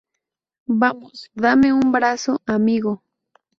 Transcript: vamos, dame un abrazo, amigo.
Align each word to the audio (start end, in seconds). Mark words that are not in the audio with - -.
vamos, 0.81 1.29
dame 1.35 1.71
un 1.73 1.85
abrazo, 1.89 2.41
amigo. 2.47 3.03